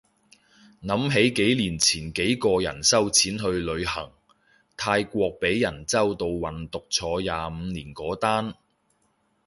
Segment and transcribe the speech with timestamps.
[0.81, 4.11] 諗起幾年前幾個人收錢去旅行，
[4.75, 8.55] 泰國被人周到運毒坐廿五年嗰單